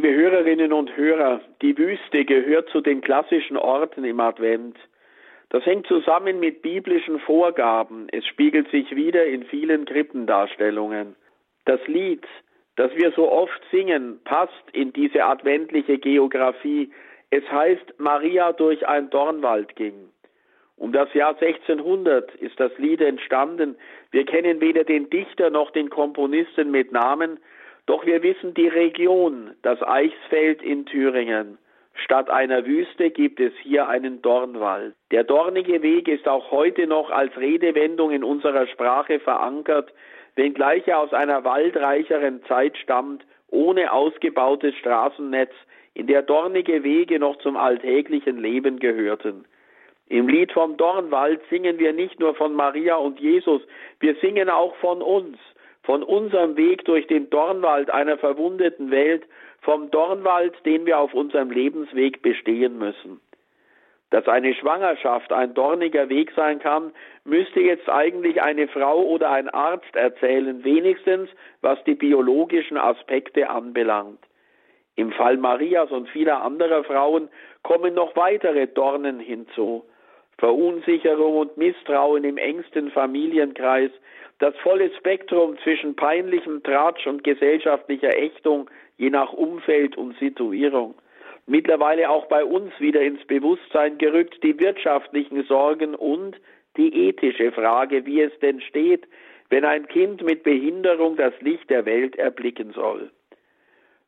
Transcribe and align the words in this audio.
Liebe 0.00 0.14
Hörerinnen 0.14 0.72
und 0.72 0.96
Hörer, 0.96 1.40
die 1.60 1.76
Wüste 1.76 2.24
gehört 2.24 2.68
zu 2.68 2.80
den 2.80 3.00
klassischen 3.00 3.56
Orten 3.56 4.04
im 4.04 4.20
Advent. 4.20 4.76
Das 5.48 5.66
hängt 5.66 5.88
zusammen 5.88 6.38
mit 6.38 6.62
biblischen 6.62 7.18
Vorgaben. 7.18 8.06
Es 8.12 8.24
spiegelt 8.24 8.70
sich 8.70 8.94
wieder 8.94 9.26
in 9.26 9.42
vielen 9.42 9.86
Krippendarstellungen. 9.86 11.16
Das 11.64 11.84
Lied, 11.88 12.24
das 12.76 12.94
wir 12.94 13.10
so 13.10 13.28
oft 13.28 13.60
singen, 13.72 14.20
passt 14.22 14.70
in 14.72 14.92
diese 14.92 15.24
adventliche 15.24 15.98
Geografie. 15.98 16.92
Es 17.30 17.42
heißt, 17.50 17.98
Maria 17.98 18.52
durch 18.52 18.86
ein 18.86 19.10
Dornwald 19.10 19.74
ging. 19.74 20.10
Um 20.76 20.92
das 20.92 21.12
Jahr 21.12 21.36
1600 21.40 22.36
ist 22.36 22.60
das 22.60 22.70
Lied 22.78 23.00
entstanden. 23.00 23.74
Wir 24.12 24.24
kennen 24.24 24.60
weder 24.60 24.84
den 24.84 25.10
Dichter 25.10 25.50
noch 25.50 25.72
den 25.72 25.90
Komponisten 25.90 26.70
mit 26.70 26.92
Namen, 26.92 27.40
doch 27.88 28.04
wir 28.04 28.22
wissen 28.22 28.52
die 28.52 28.68
Region, 28.68 29.52
das 29.62 29.82
Eichsfeld 29.82 30.62
in 30.62 30.84
Thüringen. 30.84 31.56
Statt 31.94 32.28
einer 32.28 32.66
Wüste 32.66 33.10
gibt 33.10 33.40
es 33.40 33.52
hier 33.62 33.88
einen 33.88 34.20
Dornwald. 34.20 34.94
Der 35.10 35.24
dornige 35.24 35.80
Weg 35.82 36.06
ist 36.06 36.28
auch 36.28 36.50
heute 36.50 36.86
noch 36.86 37.10
als 37.10 37.34
Redewendung 37.38 38.10
in 38.10 38.22
unserer 38.22 38.66
Sprache 38.66 39.18
verankert, 39.20 39.90
wenngleich 40.36 40.86
er 40.86 40.98
aus 40.98 41.14
einer 41.14 41.44
waldreicheren 41.44 42.44
Zeit 42.44 42.76
stammt, 42.76 43.24
ohne 43.48 43.90
ausgebautes 43.90 44.74
Straßennetz, 44.76 45.52
in 45.94 46.06
der 46.06 46.20
dornige 46.20 46.84
Wege 46.84 47.18
noch 47.18 47.38
zum 47.38 47.56
alltäglichen 47.56 48.38
Leben 48.38 48.80
gehörten. 48.80 49.46
Im 50.10 50.28
Lied 50.28 50.52
vom 50.52 50.76
Dornwald 50.76 51.40
singen 51.48 51.78
wir 51.78 51.94
nicht 51.94 52.20
nur 52.20 52.34
von 52.34 52.52
Maria 52.52 52.96
und 52.96 53.18
Jesus, 53.18 53.62
wir 53.98 54.14
singen 54.16 54.50
auch 54.50 54.76
von 54.76 55.00
uns, 55.00 55.38
von 55.88 56.02
unserem 56.02 56.58
Weg 56.58 56.84
durch 56.84 57.06
den 57.06 57.30
Dornwald 57.30 57.88
einer 57.88 58.18
verwundeten 58.18 58.90
Welt, 58.90 59.24
vom 59.62 59.90
Dornwald, 59.90 60.52
den 60.66 60.84
wir 60.84 60.98
auf 60.98 61.14
unserem 61.14 61.50
Lebensweg 61.50 62.20
bestehen 62.20 62.76
müssen. 62.76 63.22
Dass 64.10 64.28
eine 64.28 64.52
Schwangerschaft 64.52 65.32
ein 65.32 65.54
dorniger 65.54 66.10
Weg 66.10 66.30
sein 66.36 66.58
kann, 66.58 66.92
müsste 67.24 67.60
jetzt 67.60 67.88
eigentlich 67.88 68.42
eine 68.42 68.68
Frau 68.68 69.00
oder 69.02 69.30
ein 69.30 69.48
Arzt 69.48 69.96
erzählen, 69.96 70.62
wenigstens 70.62 71.30
was 71.62 71.82
die 71.84 71.94
biologischen 71.94 72.76
Aspekte 72.76 73.48
anbelangt. 73.48 74.20
Im 74.94 75.10
Fall 75.12 75.38
Marias 75.38 75.90
und 75.90 76.10
vieler 76.10 76.42
anderer 76.42 76.84
Frauen 76.84 77.30
kommen 77.62 77.94
noch 77.94 78.14
weitere 78.14 78.66
Dornen 78.66 79.20
hinzu. 79.20 79.86
Verunsicherung 80.38 81.36
und 81.36 81.56
Misstrauen 81.56 82.24
im 82.24 82.38
engsten 82.38 82.90
Familienkreis, 82.90 83.90
das 84.38 84.56
volle 84.58 84.90
Spektrum 84.96 85.58
zwischen 85.64 85.96
peinlichem 85.96 86.62
Tratsch 86.62 87.06
und 87.06 87.24
gesellschaftlicher 87.24 88.16
Ächtung, 88.16 88.70
je 88.96 89.10
nach 89.10 89.32
Umfeld 89.32 89.96
und 89.96 90.16
Situierung. 90.18 90.94
Mittlerweile 91.46 92.10
auch 92.10 92.26
bei 92.26 92.44
uns 92.44 92.72
wieder 92.78 93.00
ins 93.00 93.24
Bewusstsein 93.24 93.98
gerückt 93.98 94.42
die 94.42 94.58
wirtschaftlichen 94.60 95.42
Sorgen 95.44 95.94
und 95.94 96.36
die 96.76 97.08
ethische 97.08 97.50
Frage, 97.52 98.06
wie 98.06 98.20
es 98.20 98.38
denn 98.40 98.60
steht, 98.60 99.08
wenn 99.50 99.64
ein 99.64 99.88
Kind 99.88 100.22
mit 100.22 100.42
Behinderung 100.42 101.16
das 101.16 101.32
Licht 101.40 101.68
der 101.70 101.86
Welt 101.86 102.16
erblicken 102.16 102.72
soll. 102.72 103.10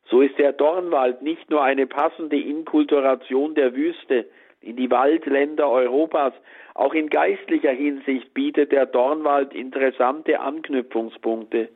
So 0.05 0.21
ist 0.21 0.37
der 0.37 0.53
Dornwald 0.53 1.21
nicht 1.21 1.49
nur 1.49 1.63
eine 1.63 1.87
passende 1.87 2.39
Inkulturation 2.39 3.55
der 3.55 3.75
Wüste, 3.75 4.25
in 4.61 4.75
die 4.75 4.91
Waldländer 4.91 5.69
Europas. 5.69 6.33
Auch 6.73 6.93
in 6.93 7.09
geistlicher 7.09 7.71
Hinsicht 7.71 8.33
bietet 8.33 8.71
der 8.71 8.85
Dornwald 8.85 9.53
interessante 9.53 10.39
Anknüpfungspunkte. 10.39 11.69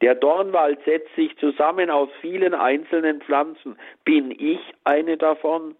Der 0.00 0.14
Dornwald 0.14 0.78
setzt 0.84 1.14
sich 1.16 1.36
zusammen 1.38 1.90
aus 1.90 2.08
vielen 2.20 2.54
einzelnen 2.54 3.20
Pflanzen. 3.20 3.76
Bin 4.04 4.30
ich 4.30 4.60
eine 4.84 5.16
davon? 5.16 5.74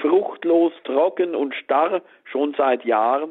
Fruchtlos, 0.00 0.72
trocken 0.84 1.34
und 1.34 1.54
starr 1.54 2.02
schon 2.24 2.54
seit 2.54 2.84
Jahren? 2.84 3.30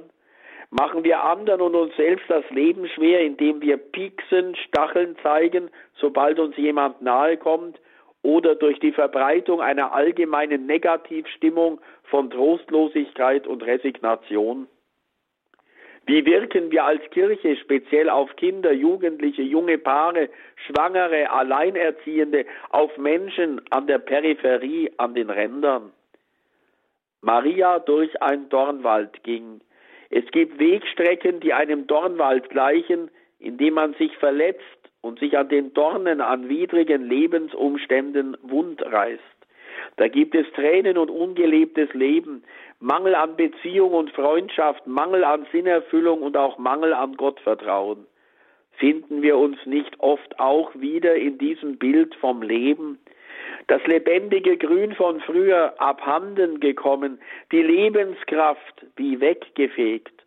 Machen 0.70 1.04
wir 1.04 1.24
anderen 1.24 1.62
und 1.62 1.76
uns 1.76 1.96
selbst 1.96 2.30
das 2.30 2.48
Leben 2.50 2.88
schwer, 2.90 3.22
indem 3.22 3.62
wir 3.62 3.78
pieksen, 3.78 4.56
Stacheln 4.56 5.16
zeigen, 5.22 5.70
sobald 5.96 6.40
uns 6.40 6.58
jemand 6.58 7.02
nahe 7.02 7.38
kommt? 7.38 7.80
Oder 8.24 8.56
durch 8.56 8.80
die 8.80 8.94
Verbreitung 8.94 9.62
einer 9.62 9.94
allgemeinen 9.94 10.66
Negativstimmung 10.66 11.80
von 12.06 12.30
Trostlosigkeit 12.32 13.46
und 13.46 13.64
Resignation? 13.64 14.68
Wie 16.06 16.26
wirken 16.26 16.72
wir 16.72 16.84
als 16.84 17.02
Kirche 17.12 17.56
speziell 17.58 18.10
auf 18.10 18.36
Kinder, 18.36 18.74
Jugendliche, 18.74 19.42
junge 19.42 19.78
Paare, 19.78 20.30
Schwangere, 20.68 21.32
Alleinerziehende, 21.32 22.46
auf 22.70 22.98
Menschen 22.98 23.62
an 23.70 23.88
der 23.88 24.00
Peripherie, 24.00 24.92
an 24.98 25.16
den 25.16 25.30
Rändern? 25.30 25.94
Maria 27.22 27.80
durch 27.80 28.22
ein 28.22 28.50
Dornwald 28.50 29.24
ging. 29.24 29.62
Es 30.10 30.26
gibt 30.32 30.60
Wegstrecken, 30.60 31.40
die 31.40 31.54
einem 31.54 31.88
Dornwald 31.88 32.50
gleichen, 32.50 33.10
indem 33.40 33.76
man 33.76 33.94
sich 33.94 34.16
verletzt, 34.18 34.62
und 35.04 35.20
sich 35.20 35.38
an 35.38 35.50
den 35.50 35.74
Dornen 35.74 36.22
an 36.22 36.48
widrigen 36.50 37.08
Lebensumständen 37.08 38.38
wundreißt. 38.42 39.22
Da 39.98 40.08
gibt 40.08 40.34
es 40.34 40.48
Tränen 40.54 40.98
und 40.98 41.12
ungelebtes 41.12 41.94
Leben, 41.94 42.44
Mangel 42.80 43.14
an 43.14 43.36
Beziehung 43.36 43.92
und 43.92 44.12
Freundschaft, 44.12 44.88
Mangel 44.88 45.24
an 45.24 45.46
Sinnerfüllung 45.52 46.22
und 46.22 46.38
auch 46.38 46.58
Mangel 46.58 46.94
an 46.94 47.16
Gottvertrauen. 47.18 48.08
Finden 48.78 49.22
wir 49.22 49.38
uns 49.38 49.58
nicht 49.66 50.00
oft 50.00 50.40
auch 50.40 50.74
wieder 50.74 51.16
in 51.16 51.38
diesem 51.38 51.78
Bild 51.78 52.16
vom 52.16 52.42
Leben? 52.42 52.98
Das 53.68 53.86
lebendige 53.86 54.58
Grün 54.58 54.94
von 54.94 55.20
früher 55.20 55.80
abhanden 55.80 56.60
gekommen, 56.62 57.20
die 57.52 57.62
Lebenskraft 57.62 58.86
wie 58.96 59.20
weggefegt. 59.20 60.23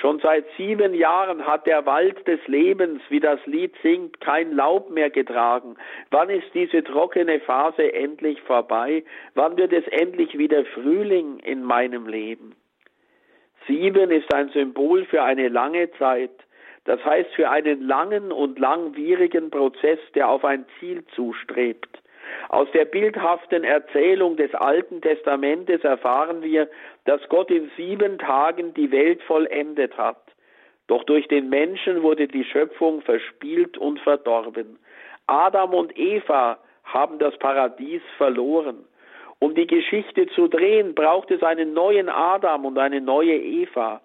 Schon 0.00 0.20
seit 0.20 0.44
sieben 0.56 0.94
Jahren 0.94 1.44
hat 1.44 1.66
der 1.66 1.84
Wald 1.84 2.24
des 2.28 2.38
Lebens, 2.46 3.02
wie 3.08 3.18
das 3.18 3.44
Lied 3.46 3.74
singt, 3.82 4.20
kein 4.20 4.52
Laub 4.52 4.90
mehr 4.90 5.10
getragen. 5.10 5.76
Wann 6.10 6.30
ist 6.30 6.46
diese 6.54 6.84
trockene 6.84 7.40
Phase 7.40 7.92
endlich 7.92 8.40
vorbei? 8.42 9.02
Wann 9.34 9.56
wird 9.56 9.72
es 9.72 9.86
endlich 9.88 10.38
wieder 10.38 10.64
Frühling 10.66 11.40
in 11.40 11.64
meinem 11.64 12.06
Leben? 12.06 12.54
Sieben 13.66 14.12
ist 14.12 14.32
ein 14.32 14.50
Symbol 14.50 15.04
für 15.04 15.22
eine 15.24 15.48
lange 15.48 15.90
Zeit, 15.98 16.30
das 16.84 17.04
heißt 17.04 17.34
für 17.34 17.50
einen 17.50 17.82
langen 17.82 18.30
und 18.30 18.58
langwierigen 18.60 19.50
Prozess, 19.50 19.98
der 20.14 20.28
auf 20.28 20.44
ein 20.44 20.64
Ziel 20.78 21.04
zustrebt. 21.08 21.98
Aus 22.48 22.68
der 22.72 22.86
bildhaften 22.86 23.62
Erzählung 23.62 24.36
des 24.36 24.54
Alten 24.54 25.02
Testamentes 25.02 25.84
erfahren 25.84 26.42
wir, 26.42 26.68
dass 27.04 27.20
Gott 27.28 27.50
in 27.50 27.70
sieben 27.76 28.18
Tagen 28.18 28.72
die 28.74 28.90
Welt 28.90 29.22
vollendet 29.22 29.96
hat. 29.98 30.22
Doch 30.86 31.04
durch 31.04 31.28
den 31.28 31.50
Menschen 31.50 32.02
wurde 32.02 32.26
die 32.26 32.44
Schöpfung 32.44 33.02
verspielt 33.02 33.76
und 33.76 34.00
verdorben. 34.00 34.78
Adam 35.26 35.74
und 35.74 35.96
Eva 35.98 36.58
haben 36.84 37.18
das 37.18 37.36
Paradies 37.38 38.00
verloren. 38.16 38.84
Um 39.40 39.54
die 39.54 39.66
Geschichte 39.66 40.26
zu 40.28 40.48
drehen, 40.48 40.94
braucht 40.94 41.30
es 41.30 41.42
einen 41.42 41.74
neuen 41.74 42.08
Adam 42.08 42.64
und 42.64 42.78
eine 42.78 43.02
neue 43.02 43.36
Eva. 43.36 44.00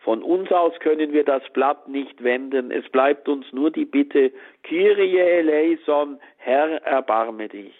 Von 0.00 0.22
uns 0.22 0.50
aus 0.50 0.72
können 0.80 1.12
wir 1.12 1.24
das 1.24 1.42
Blatt 1.52 1.88
nicht 1.88 2.22
wenden. 2.24 2.70
Es 2.70 2.88
bleibt 2.88 3.28
uns 3.28 3.52
nur 3.52 3.70
die 3.70 3.84
Bitte, 3.84 4.32
Kyrie 4.62 5.18
eleison, 5.18 6.18
Herr, 6.38 6.82
erbarme 6.82 7.48
dich. 7.48 7.74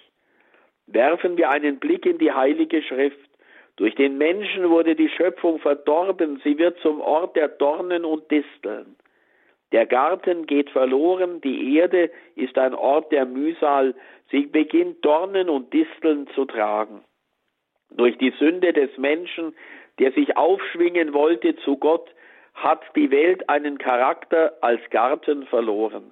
Werfen 0.86 1.36
wir 1.38 1.50
einen 1.50 1.78
Blick 1.78 2.04
in 2.04 2.18
die 2.18 2.32
Heilige 2.32 2.82
Schrift. 2.82 3.18
Durch 3.76 3.94
den 3.94 4.18
Menschen 4.18 4.68
wurde 4.68 4.94
die 4.94 5.08
Schöpfung 5.08 5.58
verdorben. 5.60 6.40
Sie 6.44 6.58
wird 6.58 6.78
zum 6.80 7.00
Ort 7.00 7.36
der 7.36 7.48
Dornen 7.48 8.04
und 8.04 8.30
Disteln. 8.30 8.96
Der 9.72 9.86
Garten 9.86 10.46
geht 10.46 10.68
verloren, 10.70 11.40
die 11.40 11.76
Erde 11.76 12.10
ist 12.34 12.58
ein 12.58 12.74
Ort 12.74 13.12
der 13.12 13.24
Mühsal, 13.24 13.94
sie 14.30 14.46
beginnt 14.46 15.04
Dornen 15.04 15.48
und 15.48 15.72
Disteln 15.72 16.26
zu 16.34 16.44
tragen. 16.44 17.04
Durch 17.90 18.18
die 18.18 18.32
Sünde 18.38 18.72
des 18.72 18.96
Menschen 18.98 19.54
der 20.00 20.12
sich 20.12 20.36
aufschwingen 20.36 21.12
wollte 21.12 21.54
zu 21.56 21.76
Gott, 21.76 22.10
hat 22.54 22.82
die 22.96 23.10
Welt 23.10 23.48
einen 23.48 23.78
Charakter 23.78 24.54
als 24.62 24.80
Garten 24.90 25.46
verloren. 25.46 26.10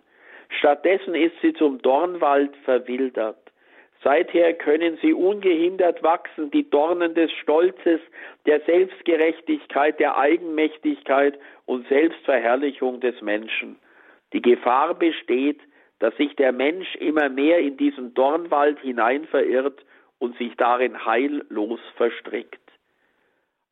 Stattdessen 0.51 1.15
ist 1.15 1.35
sie 1.43 1.55
zum 1.55 1.81
Dornwald 1.83 2.55
verwildert. 2.65 3.39
Seither 4.05 4.53
können 4.55 4.97
sie 5.03 5.13
ungehindert 5.13 6.03
wachsen, 6.03 6.51
die 6.53 6.69
Dornen 6.71 7.15
des 7.15 7.33
Stolzes, 7.33 8.01
der 8.47 8.61
Selbstgerechtigkeit, 8.61 9.99
der 9.99 10.17
Eigenmächtigkeit 10.17 11.39
und 11.67 11.89
Selbstverherrlichung 11.89 13.01
des 13.01 13.21
Menschen. 13.23 13.77
Die 14.33 14.43
Gefahr 14.43 14.95
besteht, 14.95 15.61
dass 15.99 16.17
sich 16.17 16.37
der 16.37 16.53
Mensch 16.53 16.95
immer 16.97 17.29
mehr 17.29 17.59
in 17.59 17.77
diesen 17.77 18.15
Dornwald 18.15 18.79
hinein 18.81 19.25
verirrt 19.25 19.85
und 20.21 20.37
sich 20.39 20.55
darin 20.57 21.05
heillos 21.05 21.81
verstrickt. 21.97 22.68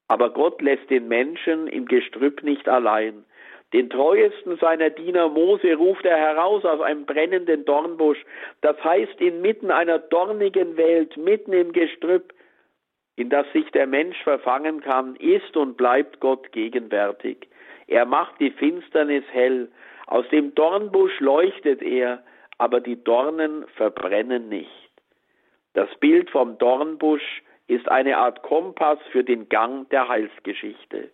Aber 0.09 0.31
Gott 0.31 0.63
lässt 0.63 0.89
den 0.91 1.09
Menschen 1.09 1.67
im 1.67 1.87
Gestrüpp 1.87 2.43
nicht 2.43 2.69
allein. 2.69 3.25
Den 3.73 3.91
treuesten 3.91 4.57
seiner 4.59 4.91
Diener 4.91 5.29
Mose 5.29 5.75
ruft 5.75 6.05
er 6.05 6.17
heraus 6.17 6.65
aus 6.65 6.81
einem 6.81 7.05
brennenden 7.05 7.65
Dornbusch. 7.65 8.25
Das 8.61 8.83
heißt, 8.83 9.21
inmitten 9.21 9.71
einer 9.73 9.99
dornigen 9.99 10.77
Welt, 10.77 11.17
mitten 11.17 11.53
im 11.53 11.73
Gestrüpp, 11.73 12.33
in 13.17 13.29
das 13.29 13.51
sich 13.53 13.69
der 13.73 13.87
Mensch 13.87 14.23
verfangen 14.23 14.81
kann, 14.81 15.17
ist 15.17 15.57
und 15.57 15.77
bleibt 15.77 16.21
Gott 16.21 16.53
gegenwärtig. 16.53 17.49
Er 17.89 18.05
macht 18.05 18.39
die 18.41 18.51
Finsternis 18.51 19.25
hell. 19.33 19.69
Aus 20.07 20.29
dem 20.29 20.55
Dornbusch 20.55 21.19
leuchtet 21.19 21.83
er, 21.83 22.23
aber 22.59 22.81
die 22.81 23.03
Dornen 23.03 23.67
verbrennen 23.75 24.49
nicht. 24.49 24.91
Das 25.75 25.89
Bild 25.97 26.31
vom 26.31 26.57
Dornbusch 26.59 27.43
ist 27.69 27.89
eine 27.89 28.17
Art 28.17 28.43
Kompass 28.43 28.99
für 29.11 29.25
den 29.25 29.49
Gang 29.49 29.89
der 29.91 30.09
Heilsgeschichte. 30.09 31.11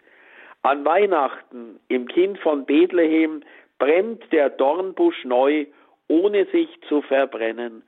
An 0.63 0.85
Weihnachten 0.85 1.81
im 1.89 2.07
Kind 2.07 2.39
von 2.39 2.65
Bethlehem 2.67 3.43
brennt 3.79 4.31
der 4.33 4.51
Dornbusch 4.51 5.25
neu, 5.25 5.67
ohne 6.09 6.45
sich 6.47 6.69
zu 6.89 7.03
verbrennen. 7.03 7.83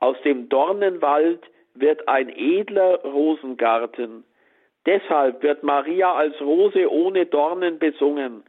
Aus 0.00 0.16
dem 0.24 0.48
Dornenwald 0.48 1.42
wird 1.74 2.08
ein 2.08 2.28
edler 2.30 3.00
Rosengarten. 3.02 4.24
Deshalb 4.86 5.42
wird 5.42 5.62
Maria 5.62 6.14
als 6.14 6.40
Rose 6.40 6.90
ohne 6.90 7.26
Dornen 7.26 7.78
besungen. 7.78 8.44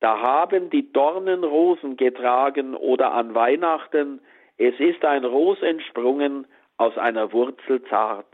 Da 0.00 0.20
haben 0.20 0.70
die 0.70 0.92
Dornen 0.92 1.42
Rosen 1.42 1.96
getragen 1.96 2.76
oder 2.76 3.12
an 3.12 3.34
Weihnachten, 3.34 4.20
es 4.58 4.78
ist 4.78 5.04
ein 5.04 5.24
Ros 5.24 5.60
entsprungen 5.62 6.46
aus 6.76 6.96
einer 6.98 7.32
Wurzel 7.32 7.82
zart. 7.84 8.27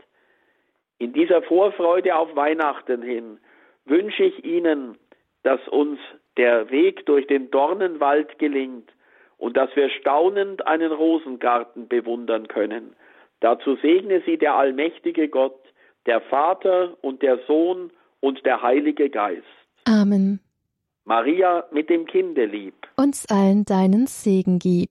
In 0.97 1.13
dieser 1.13 1.41
Vorfreude 1.41 2.15
auf 2.15 2.35
Weihnachten 2.35 3.01
hin 3.01 3.39
wünsche 3.85 4.23
ich 4.23 4.43
Ihnen, 4.45 4.97
dass 5.43 5.59
uns 5.67 5.99
der 6.37 6.69
Weg 6.71 7.05
durch 7.05 7.27
den 7.27 7.51
Dornenwald 7.51 8.39
gelingt 8.39 8.91
und 9.37 9.57
dass 9.57 9.73
wir 9.75 9.89
staunend 9.89 10.65
einen 10.67 10.91
Rosengarten 10.91 11.87
bewundern 11.87 12.47
können. 12.47 12.95
Dazu 13.41 13.75
segne 13.75 14.21
Sie 14.25 14.37
der 14.37 14.55
allmächtige 14.55 15.27
Gott, 15.27 15.59
der 16.05 16.21
Vater 16.21 16.97
und 17.01 17.21
der 17.21 17.39
Sohn 17.47 17.91
und 18.21 18.45
der 18.45 18.61
Heilige 18.61 19.09
Geist. 19.09 19.43
Amen. 19.85 20.39
Maria 21.03 21.65
mit 21.71 21.89
dem 21.89 22.05
Kinde 22.05 22.45
lieb. 22.45 22.73
Uns 22.97 23.25
allen 23.29 23.65
deinen 23.65 24.07
Segen 24.07 24.57
gib. 24.57 24.89